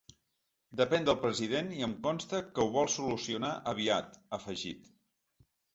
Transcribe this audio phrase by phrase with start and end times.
[0.79, 4.95] Depèn del president i em consta que ho vol solucionar aviat, ha afegit.